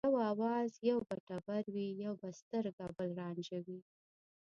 یو 0.05 0.15
آواز 0.31 0.71
یو 0.89 0.99
به 1.07 1.15
ټبر 1.27 1.63
وي 1.73 1.87
یو 2.03 2.13
به 2.21 2.29
سترګه 2.39 2.85
بل 2.97 3.09
رانجه 3.19 3.59
وي 3.65 3.79